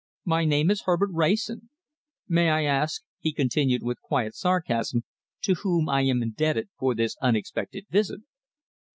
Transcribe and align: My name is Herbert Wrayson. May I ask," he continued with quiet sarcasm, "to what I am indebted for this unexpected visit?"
My 0.25 0.45
name 0.45 0.71
is 0.71 0.81
Herbert 0.85 1.11
Wrayson. 1.13 1.69
May 2.27 2.49
I 2.49 2.63
ask," 2.63 3.03
he 3.19 3.31
continued 3.31 3.83
with 3.83 4.01
quiet 4.01 4.33
sarcasm, 4.33 5.03
"to 5.43 5.53
what 5.63 5.93
I 5.93 6.01
am 6.01 6.23
indebted 6.23 6.69
for 6.79 6.95
this 6.95 7.15
unexpected 7.21 7.85
visit?" 7.91 8.21